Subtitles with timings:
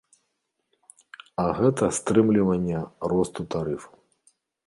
[1.43, 2.79] А гэта стрымліванне
[3.13, 3.93] росту тарыфаў!